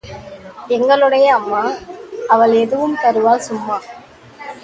எங்களுடைய 0.67 1.25
அம்மா—அவள் 1.33 2.53
எதுவும் 2.53 2.97
தருவாள் 3.01 3.45
சும்மா. 3.49 3.77